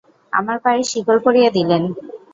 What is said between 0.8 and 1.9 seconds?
শিকল পরিয়ে দিলেন।